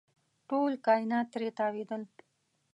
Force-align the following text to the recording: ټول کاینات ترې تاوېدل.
ټول 0.49 0.71
کاینات 0.85 1.27
ترې 1.33 1.49
تاوېدل. 1.57 2.01